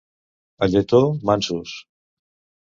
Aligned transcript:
A 0.65 0.69
Lletó, 0.69 1.01
mansos. 1.31 1.75